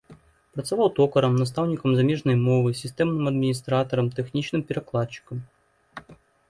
[0.53, 5.37] Працаваў токарам, настаўнікам замежнай мовы, сістэмным адміністратарам, тэхнічным перакладчыкам.